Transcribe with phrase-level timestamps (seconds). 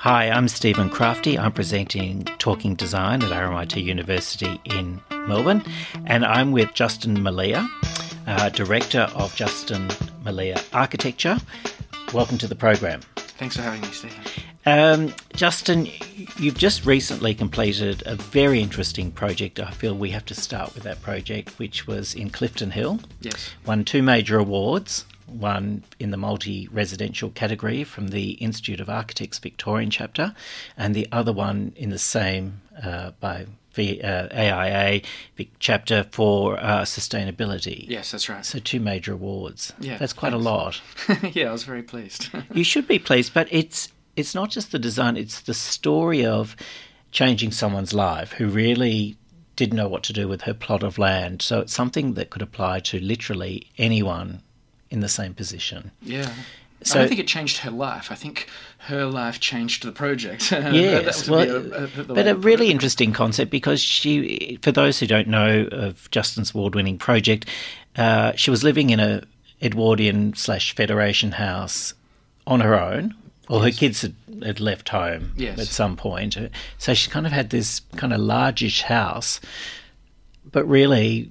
[0.00, 1.38] Hi, I'm Stephen Crafti.
[1.38, 5.62] I'm presenting Talking Design at RMIT University in Melbourne,
[6.06, 7.68] and I'm with Justin Mallia,
[8.26, 9.88] uh, Director of Justin
[10.24, 11.36] Mallia Architecture.
[12.14, 13.02] Welcome to the program.
[13.16, 14.18] Thanks for having me, Stephen.
[14.64, 15.86] Um, Justin,
[16.38, 19.60] you've just recently completed a very interesting project.
[19.60, 23.00] I feel we have to start with that project, which was in Clifton Hill.
[23.20, 23.50] Yes.
[23.66, 29.38] Won two major awards one in the multi residential category from the Institute of Architects
[29.38, 30.34] Victorian chapter,
[30.76, 35.02] and the other one in the same uh, by the uh, AIA
[35.58, 37.88] chapter for uh, sustainability.
[37.88, 38.44] Yes, that's right.
[38.44, 39.72] So two major awards.
[39.78, 40.44] Yeah, that's quite thanks.
[40.44, 40.80] a lot.
[41.34, 42.30] yeah, I was very pleased.
[42.52, 46.56] you should be pleased, but it's it's not just the design; it's the story of
[47.12, 49.16] changing someone's life who really
[49.56, 51.42] didn't know what to do with her plot of land.
[51.42, 54.42] So it's something that could apply to literally anyone
[54.90, 55.90] in the same position.
[56.02, 56.32] Yeah.
[56.82, 58.10] So- I don't think it changed her life.
[58.10, 60.50] I think her life changed the project.
[60.52, 64.72] Yes, That would be well, a- a- but a really interesting concept because she, for
[64.72, 67.46] those who don't know of Justin's award-winning project,
[67.96, 69.22] uh, she was living in a
[69.62, 71.92] Edwardian slash Federation house
[72.46, 73.14] on her own.
[73.50, 75.58] Well, her kids had, had left home Yes.
[75.58, 76.38] at some point,
[76.78, 79.40] so she kind of had this kind of largish house,
[80.50, 81.30] but really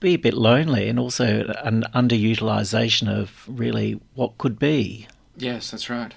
[0.00, 5.06] be a bit lonely and also an underutilization of really what could be.
[5.36, 6.14] Yes, that's right.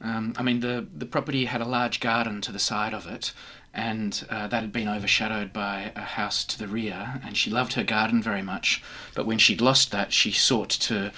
[0.00, 3.32] Um, I mean, the the property had a large garden to the side of it,
[3.74, 7.20] and uh, that had been overshadowed by a house to the rear.
[7.24, 8.82] And she loved her garden very much,
[9.14, 11.12] but when she'd lost that, she sought to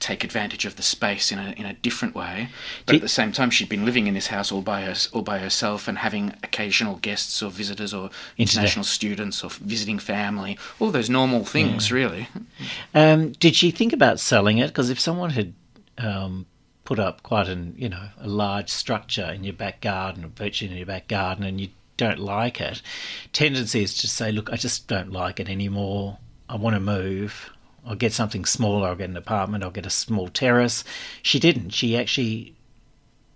[0.00, 2.48] take advantage of the space in a in a different way.
[2.86, 4.94] But Did- at the same time, she'd been living in this house all by her
[5.12, 9.98] all by herself and having occasional guests or visitors or Interna- international students or visiting
[9.98, 10.58] family.
[10.80, 12.28] All those normal things, really.
[12.94, 14.68] Um, did she think about selling it?
[14.68, 15.54] Because if someone had
[15.98, 16.46] um,
[16.84, 20.76] put up quite an, you know, a large structure in your back garden, virtually in
[20.76, 22.82] your back garden, and you don't like it,
[23.32, 26.18] tendency is to say, look, I just don't like it anymore.
[26.48, 27.50] I want to move.
[27.86, 28.88] I'll get something smaller.
[28.88, 29.62] I'll get an apartment.
[29.64, 30.84] I'll get a small terrace.
[31.22, 31.70] She didn't.
[31.70, 32.53] She actually,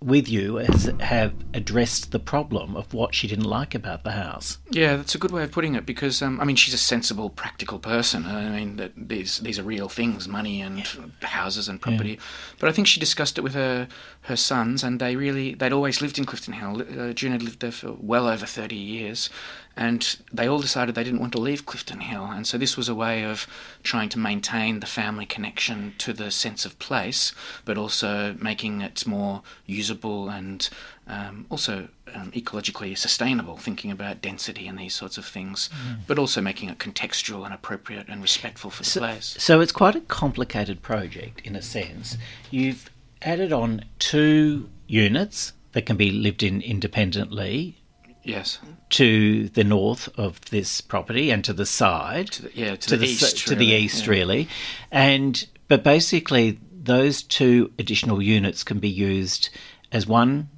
[0.00, 4.58] with you, has have addressed the problem of what she didn't like about the house.
[4.70, 7.30] Yeah, that's a good way of putting it because um, I mean she's a sensible,
[7.30, 8.24] practical person.
[8.26, 10.86] I mean that these these are real things, money and
[11.22, 12.18] houses and property.
[12.58, 13.88] But I think she discussed it with her
[14.22, 16.82] her sons, and they really they'd always lived in Clifton Hill.
[16.82, 19.30] Uh, June had lived there for well over thirty years,
[19.78, 22.24] and they all decided they didn't want to leave Clifton Hill.
[22.24, 23.46] And so this was a way of
[23.82, 27.32] trying to maintain the family connection to the sense of place,
[27.64, 29.42] but also making it more
[29.88, 30.68] usable and
[31.06, 35.70] um, also um, ecologically sustainable, thinking about density and these sorts of things,
[36.06, 39.36] but also making it contextual and appropriate and respectful for the So, place.
[39.38, 42.16] so it's quite a complicated project in a sense.
[42.50, 42.90] You've
[43.22, 47.76] added on two units that can be lived in independently
[48.24, 48.58] Yes,
[48.90, 53.06] to the north of this property and to the side to the, yeah, to, the,
[53.06, 54.10] s- east, to the really, east yeah.
[54.10, 54.48] really
[54.90, 59.48] and but basically those two additional units can be used
[59.92, 60.48] as one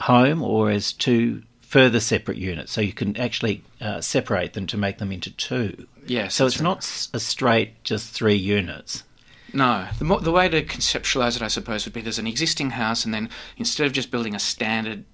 [0.00, 2.72] home or as two further separate units?
[2.72, 5.86] So you can actually uh, separate them to make them into two.
[6.06, 6.64] Yes, so it's right.
[6.64, 9.04] not a straight just three units?
[9.52, 12.70] No, the, mo- the way to conceptualize it, I suppose, would be there's an existing
[12.70, 15.04] house, and then instead of just building a standard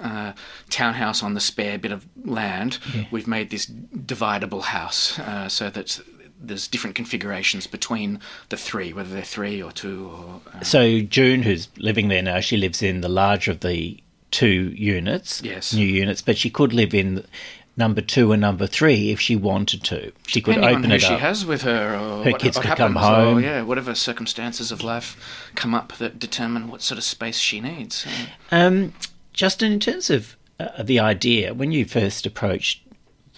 [0.00, 0.32] uh,
[0.70, 2.78] townhouse on the spare bit of land,
[3.10, 6.00] we've made this dividable house uh, so that
[6.40, 10.40] there's different configurations between the three, whether they're three or two or.
[10.54, 13.98] Uh, So June, who's living there now, she lives in the larger of the
[14.30, 15.72] two units, Yes.
[15.72, 17.24] new units, but she could live in
[17.76, 20.12] number two and number three if she wanted to.
[20.26, 22.66] She could Depending open on who she has with her, or Her what, kids what
[22.66, 23.38] could come home.
[23.38, 25.16] or yeah, whatever circumstances of life
[25.54, 28.04] come up that determine what sort of space she needs.
[28.50, 28.92] Um,
[29.32, 32.80] Justin, in terms of uh, the idea, when you first approached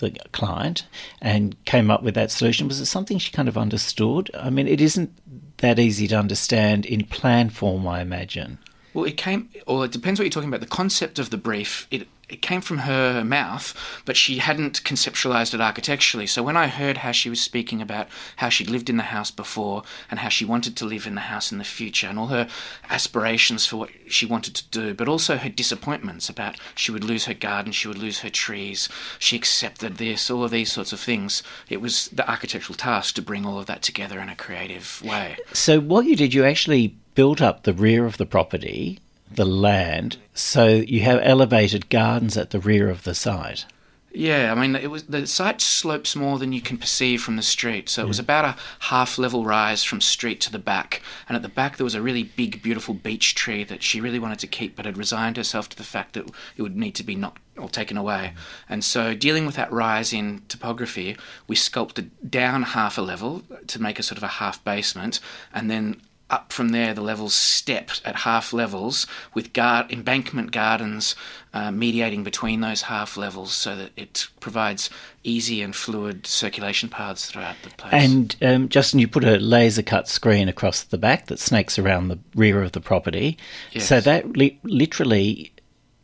[0.01, 0.87] the client
[1.21, 4.31] and came up with that solution, was it something she kind of understood?
[4.35, 5.13] I mean, it isn't
[5.59, 8.59] that easy to understand in plan form, I imagine.
[8.93, 10.61] Well, it came, or it depends what you're talking about.
[10.61, 13.75] The concept of the brief, it it came from her mouth,
[14.05, 16.27] but she hadn't conceptualized it architecturally.
[16.27, 19.33] So when I heard how she was speaking about how she'd lived in the house
[19.33, 22.29] before and how she wanted to live in the house in the future, and all
[22.29, 22.49] her
[22.89, 27.25] aspirations for what she wanted to do, but also her disappointments about she would lose
[27.25, 28.89] her garden, she would lose her trees,
[29.19, 31.43] she accepted this, all of these sorts of things.
[31.69, 35.37] It was the architectural task to bring all of that together in a creative way.
[35.53, 39.01] So what you did, you actually built up the rear of the property,
[39.31, 43.65] the land, so you have elevated gardens at the rear of the site.
[44.13, 47.43] Yeah, I mean, it was the site slopes more than you can perceive from the
[47.43, 47.89] street.
[47.89, 51.01] So it was about a half level rise from street to the back.
[51.29, 54.19] And at the back, there was a really big, beautiful beech tree that she really
[54.19, 57.05] wanted to keep, but had resigned herself to the fact that it would need to
[57.05, 58.33] be knocked or taken away.
[58.33, 58.73] Mm-hmm.
[58.73, 61.17] And so, dealing with that rise in topography,
[61.47, 65.21] we sculpted down half a level to make a sort of a half basement,
[65.55, 66.01] and then
[66.31, 71.17] up from there, the levels stepped at half levels with guard, embankment gardens
[71.53, 74.89] uh, mediating between those half levels so that it provides
[75.25, 77.93] easy and fluid circulation paths throughout the place.
[77.93, 82.09] And um, Justin, you put a laser cut screen across the back that snakes around
[82.09, 83.37] the rear of the property.
[83.73, 83.87] Yes.
[83.87, 85.53] So that li- literally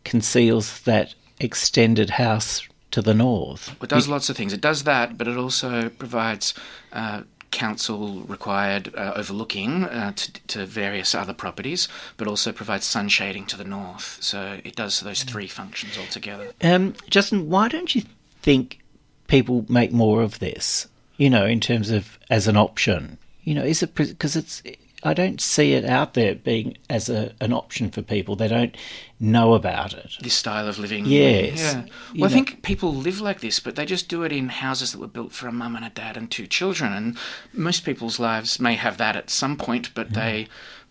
[0.04, 3.74] conceals that extended house to the north.
[3.82, 4.52] It does lots of things.
[4.52, 6.54] It does that, but it also provides
[6.92, 7.22] uh,
[7.56, 11.88] council required uh, overlooking uh, to, to various other properties,
[12.18, 14.18] but also provides sun shading to the north.
[14.20, 16.52] So it does those three functions altogether.
[16.62, 18.02] Um, Justin, why don't you
[18.42, 18.78] think
[19.26, 20.86] people make more of this?
[21.16, 23.18] You know, in terms of as an option.
[23.42, 24.62] You know, is it because it's
[25.06, 28.34] I don't see it out there being as a, an option for people.
[28.36, 28.76] They don't
[29.20, 30.10] know about it.
[30.20, 31.06] This style of living.
[31.06, 31.58] Yes.
[31.58, 31.84] Yeah.
[32.12, 34.48] You Well, I know- think people live like this, but they just do it in
[34.48, 36.92] houses that were built for a mum and a dad and two children.
[36.92, 37.18] And
[37.52, 40.48] most people's lives may have that at some point, but they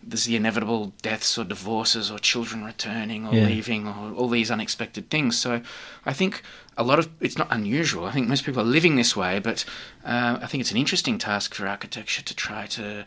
[0.08, 3.46] there's the inevitable deaths or divorces or children returning or Yeah.
[3.46, 5.36] leaving or all these unexpected things.
[5.38, 5.62] So
[6.04, 6.42] I think
[6.76, 8.04] a lot of it's not unusual.
[8.06, 9.64] I think most people are living this way, but
[10.04, 13.04] uh, I think it's an interesting task for architecture to try to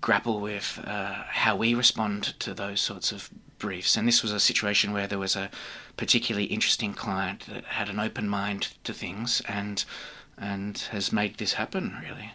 [0.00, 3.96] grapple with uh, how we respond to those sorts of briefs.
[3.96, 5.50] And this was a situation where there was a
[5.96, 9.84] particularly interesting client that had an open mind to things and
[10.40, 12.32] and has made this happen really.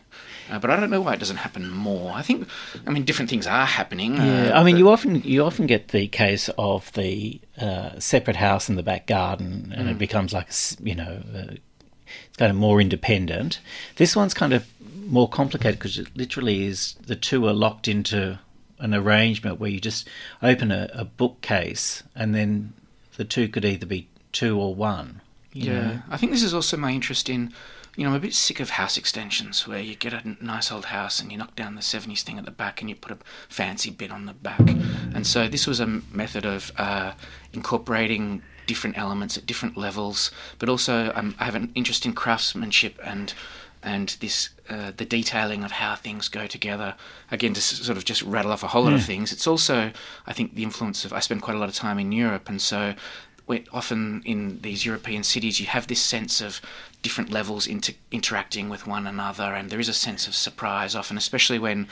[0.50, 2.12] Uh, but I don't know why it doesn't happen more.
[2.14, 2.48] I think,
[2.86, 4.16] I mean, different things are happening.
[4.18, 8.36] Yeah, uh, I mean, you often you often get the case of the uh, separate
[8.38, 9.92] house in the back garden, and Mm.
[9.92, 10.50] it becomes like
[10.84, 11.56] you know, uh,
[12.28, 13.60] it's kind of more independent.
[13.96, 14.68] This one's kind of
[15.08, 18.38] more complicated because it literally is the two are locked into
[18.80, 20.08] an arrangement where you just
[20.44, 22.74] open a, a bookcase, and then
[23.18, 25.22] the two could either be two or one.
[25.54, 26.00] Yeah, know.
[26.12, 27.52] I think this is also my interest in.
[27.96, 30.86] You know, I'm a bit sick of house extensions where you get a nice old
[30.86, 33.18] house and you knock down the 70s thing at the back and you put a
[33.48, 34.60] fancy bit on the back.
[35.14, 37.14] And so this was a method of uh,
[37.54, 43.00] incorporating different elements at different levels, but also um, I have an interest in craftsmanship
[43.04, 43.34] and
[43.84, 46.96] and this uh, the detailing of how things go together.
[47.30, 49.32] Again, to s- sort of just rattle off a whole lot of things.
[49.32, 49.92] It's also,
[50.26, 51.14] I think, the influence of.
[51.14, 52.96] I spend quite a lot of time in Europe, and so
[53.48, 56.62] we often in these European cities, you have this sense of
[57.02, 61.18] different levels inter- interacting with one another, and there is a sense of surprise often,
[61.18, 61.88] especially when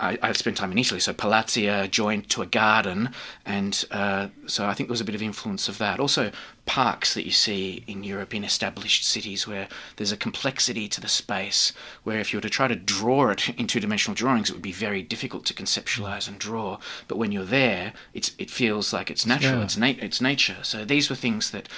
[0.00, 3.10] I, I spent time in Italy, so Palazzia joined to a garden,
[3.44, 6.00] and uh, so I think there was a bit of influence of that.
[6.00, 6.32] Also,
[6.66, 11.08] parks that you see in Europe in established cities where there's a complexity to the
[11.08, 11.72] space,
[12.04, 14.62] where if you were to try to draw it in two dimensional drawings, it would
[14.62, 16.78] be very difficult to conceptualize and draw.
[17.06, 19.64] But when you're there, it's, it feels like it's natural, Yeah.
[19.64, 20.58] it's, na- it's nature.
[20.62, 21.68] So these were things that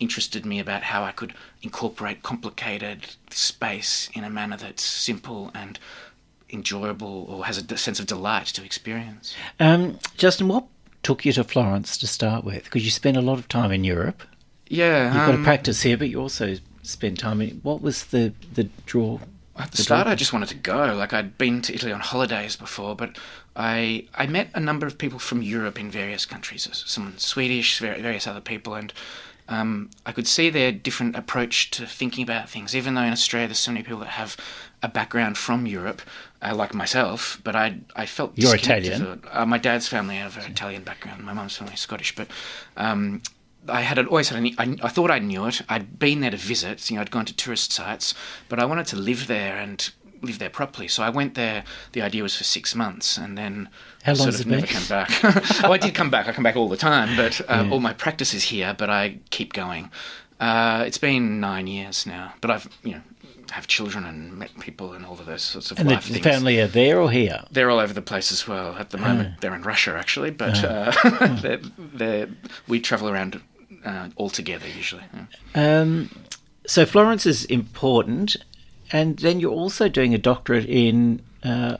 [0.00, 1.32] interested me about how I could
[1.62, 5.78] incorporate complicated space in a manner that's simple and
[6.52, 9.34] enjoyable or has a sense of delight to experience.
[9.58, 10.66] Um, Justin, what
[11.02, 12.64] took you to Florence to start with?
[12.64, 14.22] Because you spent a lot of time in Europe.
[14.68, 17.60] Yeah, You've got to um, practice here, but you also spend time in.
[17.62, 19.18] What was the the draw?
[19.58, 20.94] At the the start, draw- I just wanted to go.
[20.94, 23.18] Like I'd been to Italy on holidays before, but
[23.54, 26.68] I I met a number of people from Europe in various countries.
[26.72, 28.92] Some Swedish, various other people, and
[29.48, 32.74] um, I could see their different approach to thinking about things.
[32.74, 34.36] Even though in Australia there's so many people that have
[34.82, 36.00] a background from Europe,
[36.42, 39.22] uh, like myself, but I I felt You're Italian.
[39.30, 41.24] Uh, my dad's family have an Italian background.
[41.24, 42.28] My mum's family is Scottish, but.
[42.76, 43.22] Um,
[43.68, 45.62] I had always had an, I, I thought I knew it.
[45.68, 46.90] I'd been there to visit.
[46.90, 48.12] You know, I'd gone to tourist sites,
[48.48, 49.88] but I wanted to live there and
[50.20, 50.88] live there properly.
[50.88, 51.62] So I went there.
[51.92, 53.68] The idea was for six months, and then
[54.02, 54.68] How sort of it never been?
[54.74, 55.10] came back.
[55.64, 56.26] oh, I did come back.
[56.26, 57.70] I come back all the time, but uh, Yeah.
[57.70, 58.74] all my practice is here.
[58.76, 59.90] But I keep going.
[60.40, 63.02] Uh, it's been nine years now, but I've you know
[63.52, 66.14] have children and met people and all of those sorts of And the, life the
[66.14, 66.24] things.
[66.26, 67.44] family are there or here?
[67.50, 68.76] They're all over the place as well.
[68.76, 70.90] At the moment, they're in Russia actually, but uh,
[71.42, 72.28] they're, they're,
[72.66, 73.40] we travel around
[73.84, 75.04] uh, all together usually.
[75.54, 75.80] yeah.
[75.80, 76.10] Um,
[76.66, 78.36] so Florence is important,
[78.92, 81.76] and then you're also doing a doctorate in uh,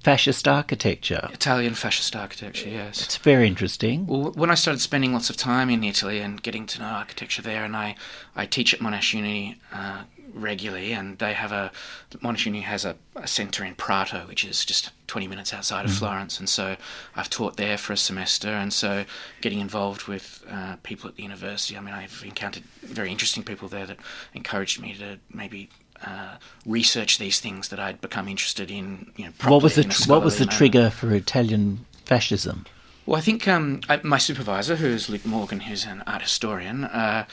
[0.00, 1.28] fascist architecture.
[1.32, 3.02] Italian fascist architecture, yes.
[3.02, 4.06] It's very interesting.
[4.06, 7.42] Well, when I started spending lots of time in Italy and getting to know architecture
[7.42, 7.96] there, and I,
[8.36, 11.70] I teach at Monash Uni uh, regularly, and they have a
[12.18, 15.90] Monash Uni has a, a centre in Prato, which is just 20 minutes outside of
[15.90, 15.98] mm.
[15.98, 16.76] Florence, and so
[17.16, 19.04] I've taught there for a semester, and so
[19.40, 21.76] getting involved with uh, people at the university.
[21.76, 23.98] I mean, I've encountered very interesting people there that
[24.34, 25.70] encouraged me to maybe
[26.04, 29.12] uh, research these things that I'd become interested in.
[29.16, 30.56] You know, what was the what was the manner.
[30.56, 32.66] trigger for Italian fascism?
[33.08, 37.24] Well, I think um, I, my supervisor, who's Luke Morgan, who's an art historian, uh,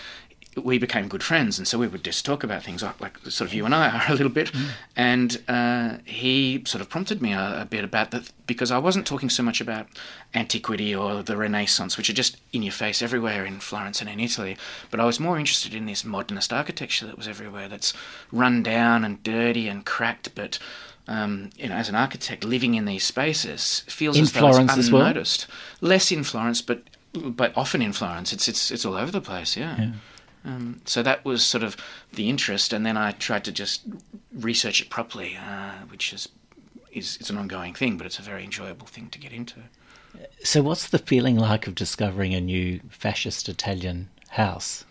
[0.63, 3.49] we became good friends, and so we would just talk about things like, like sort
[3.49, 4.51] of you and I are a little bit.
[4.53, 4.67] Mm.
[4.95, 9.05] And uh, he sort of prompted me a, a, bit about that because I wasn't
[9.05, 9.87] talking so much about
[10.33, 14.19] antiquity or the Renaissance, which are just in your face everywhere in Florence and in
[14.19, 14.57] Italy,
[14.91, 17.93] but I was more interested in this modernist architecture that was everywhere, that's
[18.31, 20.59] run down and dirty and cracked, but.
[21.07, 24.75] Um, you know, as an architect living in these spaces, feels in as though Florence
[24.75, 25.45] it's unnoticed.
[25.79, 25.91] Well?
[25.91, 26.81] Less in Florence, but
[27.13, 29.55] but often in Florence, it's it's it's all over the place.
[29.55, 29.79] yeah.
[29.79, 29.91] yeah.
[30.45, 31.75] Um, so that was sort of
[32.13, 33.81] the interest, and then I tried to just
[34.31, 36.29] research it properly, uh, which is,
[36.91, 39.61] is it's an ongoing thing, but it's a very enjoyable thing to get into.
[40.43, 44.85] So, what's the feeling like of discovering a new fascist Italian house?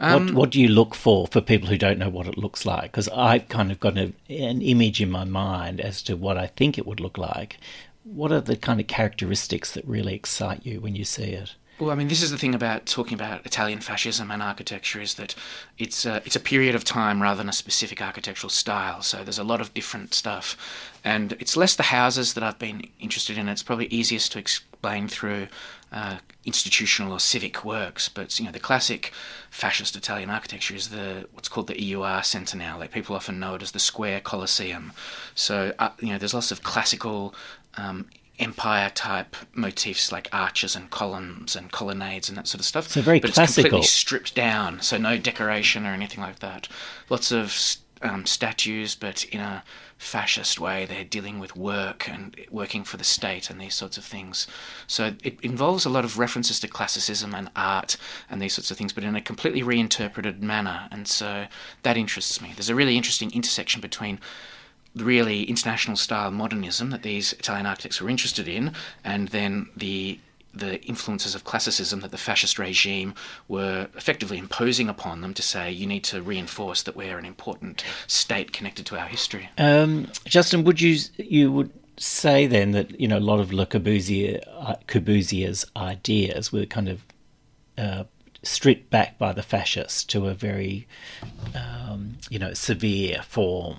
[0.00, 2.66] Um, what, what do you look for for people who don't know what it looks
[2.66, 2.90] like?
[2.90, 6.48] Because I've kind of got a, an image in my mind as to what I
[6.48, 7.58] think it would look like.
[8.02, 11.54] What are the kind of characteristics that really excite you when you see it?
[11.82, 15.14] Well, I mean, this is the thing about talking about Italian fascism and architecture is
[15.14, 15.34] that
[15.78, 19.02] it's a, it's a period of time rather than a specific architectural style.
[19.02, 20.56] So there's a lot of different stuff,
[21.02, 23.48] and it's less the houses that I've been interested in.
[23.48, 25.48] It's probably easiest to explain through
[25.90, 28.08] uh, institutional or civic works.
[28.08, 29.10] But you know, the classic
[29.50, 33.62] fascist Italian architecture is the what's called the EUR Centre Like people often know it
[33.62, 34.92] as the Square Colosseum.
[35.34, 37.34] So uh, you know, there's lots of classical
[37.76, 38.06] um,
[38.38, 42.88] empire type motifs like arches and columns and colonnades and that sort of stuff.
[42.88, 43.60] So very but classical.
[43.60, 46.68] it's completely stripped down, so no decoration or anything like that.
[47.08, 49.62] Lots of um, statues, but in a
[50.02, 50.84] fascist way.
[50.84, 54.46] They're dealing with work and working for the state and these sorts of things.
[54.86, 57.96] So it involves a lot of references to classicism and art
[58.28, 60.88] and these sorts of things, but in a completely reinterpreted manner.
[60.90, 61.46] And so
[61.84, 62.52] that interests me.
[62.54, 64.18] There's a really interesting intersection between
[64.96, 68.72] really international style modernism that these Italian architects were interested in,
[69.04, 70.18] and then the
[70.54, 73.14] the influences of classicism that the fascist regime
[73.48, 77.82] were effectively imposing upon them to say you need to reinforce that we're an important
[78.06, 79.48] state connected to our history.
[79.56, 83.66] Um, Justin, would you you would say then that you know a lot of Le
[83.66, 87.02] Corbusier uh, Corbusier's ideas were kind of
[87.78, 88.04] uh,
[88.42, 90.86] stripped back by the fascists to a very
[91.54, 93.78] um, you know severe form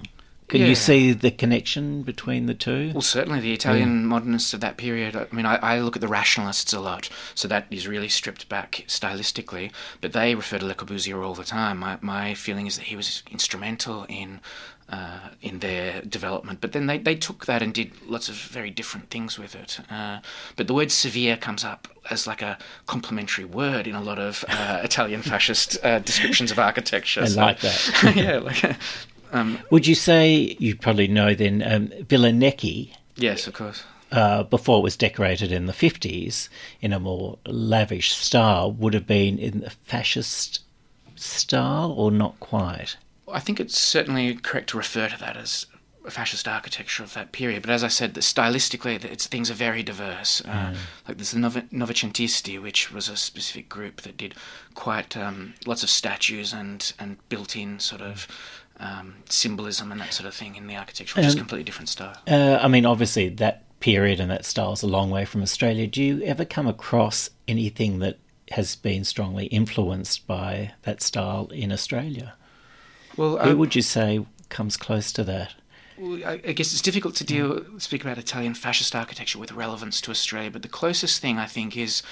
[0.53, 0.67] can yeah.
[0.67, 2.91] you see the connection between the two?
[2.93, 4.05] Well, certainly the Italian yeah.
[4.05, 5.15] modernists of that period.
[5.15, 8.48] I mean, I, I, look at the rationalists a lot, so that is really stripped
[8.50, 9.72] back stylistically.
[10.00, 11.79] But they refer to Le Corbusier all the time.
[11.79, 14.41] My, my feeling is that he was instrumental in
[14.89, 16.62] uh, in their development.
[16.62, 19.79] But then they, they took that and did lots of very different things with it.
[19.89, 20.19] Uh,
[20.55, 24.45] but the word severe comes up as like a complimentary word in a lot of
[24.48, 27.22] uh, Italian fascist uh, descriptions of architecture.
[27.22, 28.13] I so, like that.
[28.15, 28.77] yeah, like
[29.34, 32.94] um, Would you say you probably know then um, Villa Necchi?
[33.16, 33.84] Yes, of course.
[34.12, 36.48] Uh, before it was decorated in the 50s
[36.82, 40.62] in a more lavish style, would have been in the fascist
[41.16, 42.96] style or not quite?
[43.32, 45.66] I think it's certainly correct to refer to that as
[46.10, 47.62] fascist architecture of that period.
[47.62, 50.42] But as I said, stylistically, it's, things are very diverse.
[50.42, 50.75] Uh, mm.
[51.08, 54.36] Like there's the Novecentisti, which was a specific group that did
[54.74, 58.28] quite um, lots of statues and, and built-in sort of
[58.84, 61.90] um, symbolism and that sort of thing in the architecture, which um, is completely different
[61.90, 62.16] style.
[62.28, 65.88] Uh, I mean, obviously that period and that style is a long way from Australia.
[65.88, 68.20] Do you ever come across anything that
[68.52, 72.36] has been strongly influenced by that style in Australia?
[73.18, 75.56] Well, who um, would you say comes close to that?
[76.00, 80.51] I guess it's difficult to deal speak about Italian fascist architecture with relevance to Australia,
[80.51, 82.03] but the closest thing I think is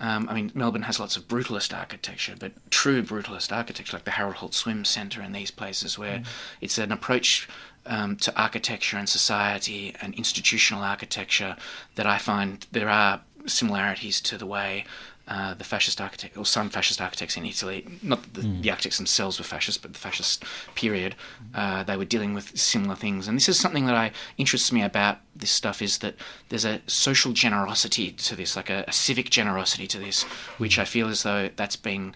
[0.00, 4.12] um, I mean, Melbourne has lots of brutalist architecture, but true brutalist architecture, like the
[4.12, 6.26] Harold Holt Swim Centre and these places, where mm.
[6.60, 7.48] it's an approach
[7.84, 11.56] um, to architecture and society and institutional architecture
[11.96, 14.84] that I find there are similarities to the way
[15.28, 18.62] uh, the fascist architect or some fascist architects in Italy, not the, mm.
[18.62, 20.42] the architects themselves were fascist, but the fascist
[20.74, 21.14] period,
[21.54, 23.28] uh, they were dealing with similar things.
[23.28, 26.14] And this is something that I interests me about this stuff is that
[26.48, 30.22] there's a social generosity to this, like a, a civic generosity to this,
[30.56, 32.14] which I feel as though that's been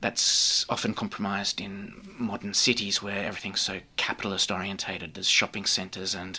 [0.00, 5.14] that's often compromised in modern cities where everything's so capitalist orientated.
[5.14, 6.38] There's shopping centres and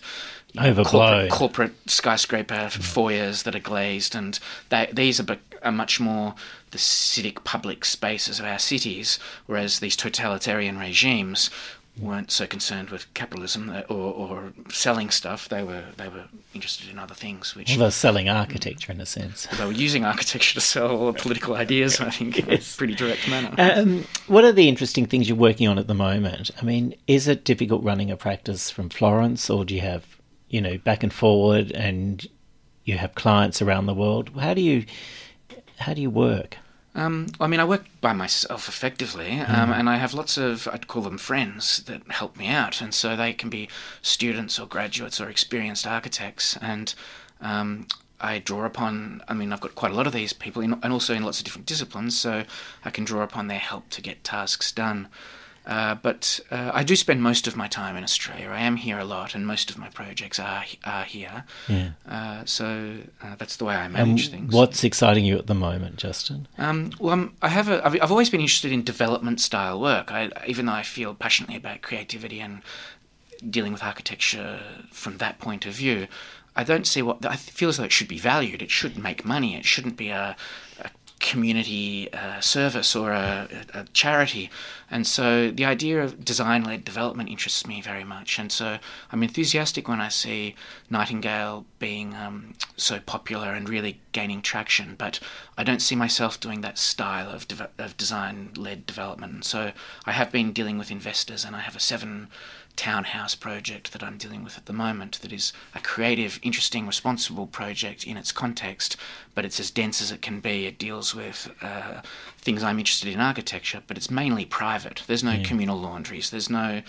[0.54, 6.00] you know, corporate, corporate skyscraper foyers that are glazed, and they, these are, are much
[6.00, 6.36] more
[6.72, 11.50] the civic public spaces of our cities, whereas these totalitarian regimes
[12.00, 15.50] weren't so concerned with capitalism uh, or, or selling stuff.
[15.50, 19.06] They were they were interested in other things, which Well, they're selling architecture in a
[19.06, 19.46] sense.
[19.58, 22.00] they were using architecture to sell political ideas.
[22.00, 23.54] I think in a pretty direct manner.
[23.58, 26.50] Um, what are the interesting things you're working on at the moment?
[26.62, 30.06] I mean, is it difficult running a practice from Florence, or do you have,
[30.50, 32.26] you know, back and forward, and
[32.86, 34.30] you have clients around the world?
[34.40, 34.86] How do you,
[35.82, 36.58] how do you work?
[36.94, 40.88] Um, I mean, I work by myself effectively, um, and I have lots of, I'd
[40.88, 42.82] call them friends, that help me out.
[42.82, 43.70] And so they can be
[44.02, 46.58] students or graduates or experienced architects.
[46.62, 46.94] And
[47.40, 47.88] um,
[48.20, 50.92] I draw upon, I mean, I've got quite a lot of these people, in, and
[50.92, 52.44] also in lots of different disciplines, so
[52.84, 55.08] I can draw upon their help to get tasks done.
[55.66, 58.50] Uh, but uh, I do spend most of my time in Australia.
[58.50, 61.44] I am here a lot, and most of my projects are are here.
[61.68, 61.92] Yeah.
[62.10, 64.54] Uh, so uh, that's the way I And manage things.
[64.54, 66.48] what's exciting you at the moment, Justin?
[66.58, 70.12] Um, well, I'm, I have a, I've, I've always been interested in development style work.
[70.12, 72.62] I, even though I feel passionately about creativity and
[73.50, 74.60] dealing with architecture
[74.92, 76.08] from that point of view,
[76.56, 78.62] I don't see what I feel as though it should be valued.
[78.62, 79.56] It should make money.
[79.56, 80.36] It shouldn't be a
[81.22, 84.50] community uh, service or a, a charity.
[84.90, 88.40] And so the idea of design led development interests me very much.
[88.40, 88.78] And so
[89.12, 90.56] I'm enthusiastic when I see
[90.90, 94.96] Nightingale being um, so popular and really gaining traction.
[94.98, 95.20] But
[95.58, 99.46] I don't see myself doing that style of, de- of design led development.
[99.46, 99.72] So
[100.06, 102.28] I have been dealing with investors, and I have a seven
[102.76, 107.48] townhouse project that I'm dealing with at the moment that is a creative, interesting, responsible
[107.48, 108.98] project in its context,
[109.36, 110.66] but it's as dense as it can be.
[110.66, 112.02] It deals with uh,
[112.38, 115.04] things I'm interested in architecture, but it's mainly private.
[115.08, 116.82] There's no communal laundries, there's no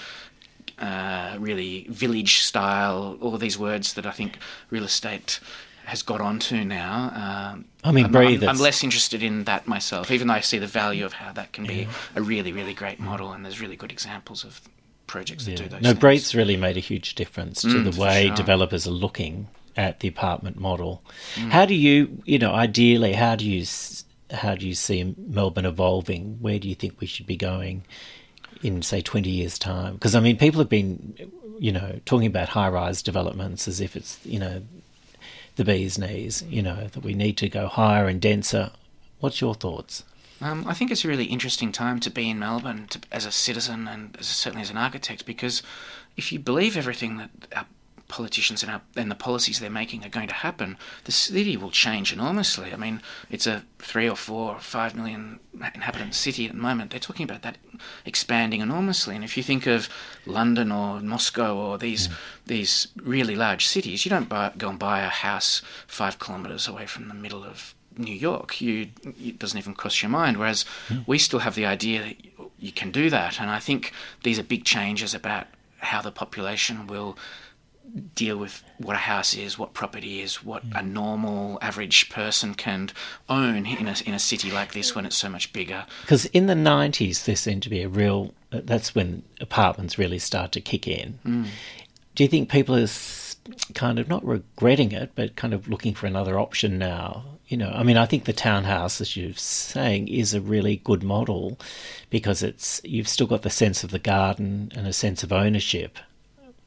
[0.79, 4.39] uh, really village style, all these words that I think
[4.71, 5.41] real estate
[5.85, 7.53] has got onto now.
[7.55, 10.59] Um, I mean, I'm, I'm, I'm less interested in that myself, even though I see
[10.59, 13.77] the value of how that can be a really, really great model, and there's really
[13.77, 14.61] good examples of
[15.13, 16.35] projects that do those No, things.
[16.35, 18.37] Really made a huge difference to Mm, the way sure.
[18.37, 21.03] developers are looking at the apartment model.
[21.37, 21.51] Mm.
[21.51, 23.65] How do you, you know, ideally, how do you
[24.45, 26.39] how do you see Melbourne evolving?
[26.41, 27.85] Where do you think we should be going
[28.63, 29.93] in, say, twenty years' time?
[29.95, 31.15] Because I mean, people have been,
[31.59, 34.63] you know, talking about high-rise developments as if it's, you know,
[35.57, 36.43] the bee's knees.
[36.49, 38.71] You know, that we need to go higher and denser.
[39.21, 40.05] What's your thoughts?
[40.43, 43.31] Um, I think it's a really interesting time to be in Melbourne to, as a
[43.31, 45.63] citizen and as, certainly as an architect because
[46.17, 47.67] if you believe everything that our
[48.09, 51.71] politicians and, our, and the policies they're making are going to happen, the city will
[51.71, 52.73] change enormously.
[52.73, 53.01] I mean,
[53.31, 55.39] it's a three or four or five million
[55.75, 56.91] inhabitant city at the moment.
[56.91, 57.59] They're talking about that
[58.05, 59.15] expanding enormously.
[59.15, 59.89] And if you think of
[60.27, 62.09] London or Moscow or these
[62.47, 66.87] these really large cities, you don't buy, go and buy a house five kilometres away
[66.87, 70.37] from the middle of New York, you it doesn't even cross your mind.
[70.37, 70.99] Whereas hmm.
[71.07, 72.17] we still have the idea that
[72.59, 75.47] you- can do that, and I think these are big changes about
[75.79, 77.19] how the population will
[78.15, 80.93] deal with what a house is, what property is, what a hmm.
[80.93, 82.91] normal average person can
[83.29, 85.85] own in a in a city like this when it's so much bigger.
[86.03, 88.33] Because in the 90s, there seemed to be a real.
[88.53, 91.19] uh, That's when apartments really start to kick in.
[91.25, 91.45] Hmm.
[92.15, 92.87] Do you think people are
[93.75, 97.25] kind of not regretting it, but kind of looking for another option now?
[97.49, 101.03] You know, I mean, I think the townhouse, as you're saying, is a really good
[101.03, 101.59] model
[102.09, 105.99] because it's you've still got the sense of the garden and a sense of ownership,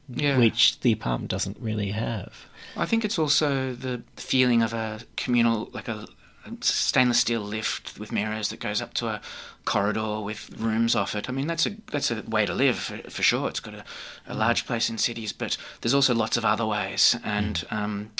[0.08, 2.46] Yeah, which the apartment doesn't really have.
[2.76, 6.25] I think it's also the feeling of a communal, like a, a
[6.60, 9.20] stainless steel lift with mirrors that goes up to a
[9.64, 11.28] corridor with rooms off it.
[11.28, 13.48] I mean, that's a that's a way to live for, for sure.
[13.48, 13.84] It's got a,
[14.26, 18.10] a large place in cities, but there's also lots of other ways, and um,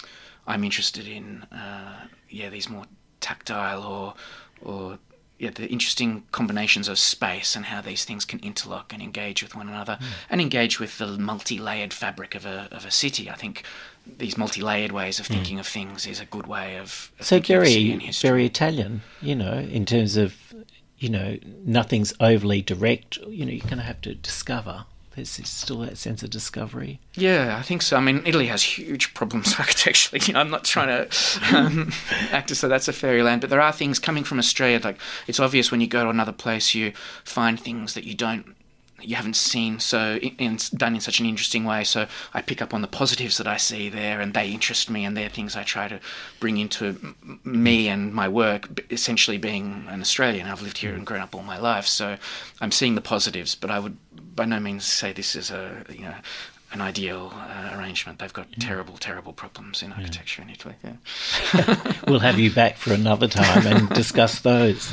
[0.46, 2.84] I'm interested in uh, yeah these more
[3.20, 4.14] tactile or
[4.62, 4.98] or
[5.38, 9.54] yeah, the interesting combinations of space and how these things can interlock and engage with
[9.54, 10.06] one another hmm.
[10.30, 13.30] and engage with the multi-layered fabric of a of a city.
[13.30, 13.62] I think
[14.06, 15.34] these multi-layered ways of hmm.
[15.34, 19.02] thinking of things is a good way of, of So thinking of very, very Italian,
[19.20, 20.34] you know, in terms of,
[20.98, 23.18] you know, nothing's overly direct.
[23.18, 24.86] You know, you're going to have to discover.
[25.16, 27.00] There's still that sense of discovery.
[27.14, 27.96] Yeah, I think so.
[27.96, 30.34] I mean, Italy has huge problems architecturally.
[30.34, 31.90] I'm not trying to um,
[32.30, 34.78] act as though that's a fairyland, but there are things coming from Australia.
[34.84, 36.92] Like it's obvious when you go to another place, you
[37.24, 38.54] find things that you don't
[39.02, 41.84] you haven't seen so in, in, done in such an interesting way.
[41.84, 45.04] So I pick up on the positives that I see there, and they interest me,
[45.04, 46.00] and they're things I try to
[46.40, 48.82] bring into me and my work.
[48.90, 52.16] Essentially, being an Australian, I've lived here and grown up all my life, so
[52.60, 53.54] I'm seeing the positives.
[53.54, 53.96] But I would
[54.36, 56.14] by no means say this is a you know
[56.72, 58.18] an ideal uh, arrangement.
[58.18, 58.68] They've got yeah.
[58.68, 60.48] terrible, terrible problems in architecture yeah.
[60.48, 60.74] in Italy.
[60.84, 61.92] Yeah.
[62.08, 64.92] we'll have you back for another time and discuss those.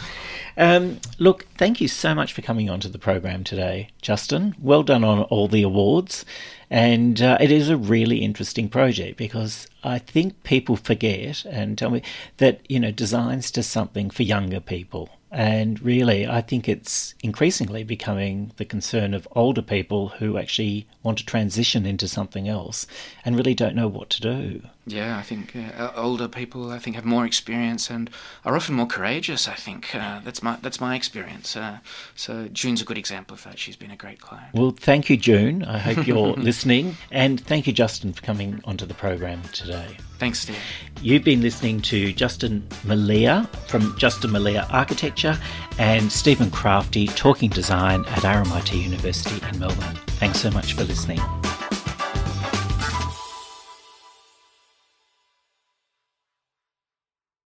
[0.55, 4.55] Um, look, thank you so much for coming onto the program today, Justin.
[4.59, 6.25] Well done on all the awards.
[6.69, 11.89] And uh, it is a really interesting project because I think people forget and tell
[11.89, 12.01] me
[12.37, 15.09] that, you know, design's just something for younger people.
[15.33, 21.17] And really, I think it's increasingly becoming the concern of older people who actually want
[21.17, 22.85] to transition into something else
[23.25, 24.61] and really don't know what to do.
[24.85, 28.09] Yeah, I think uh, older people, I think, have more experience and
[28.43, 29.47] are often more courageous.
[29.47, 31.55] I think uh, that's my that's my experience.
[31.55, 31.77] Uh,
[32.15, 33.57] so June's a good example of that.
[33.57, 34.53] She's been a great client.
[34.53, 35.63] Well, thank you, June.
[35.63, 39.97] I hope you're listening, and thank you, Justin, for coming onto the program today.
[40.19, 40.57] Thanks, Steve.
[41.01, 45.37] You've been listening to Justin Mallia from Justin Mallia Architecture
[45.79, 49.95] and Stephen Crafti talking design at RMIT University in Melbourne.
[50.19, 51.19] Thanks so much for listening.